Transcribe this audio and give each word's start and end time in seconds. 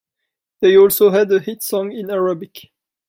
They 0.61 0.75
also 0.77 1.11
had 1.11 1.31
a 1.31 1.39
hit 1.39 1.61
song 1.61 1.91
in 1.91 2.09
Arabic. 2.09 2.71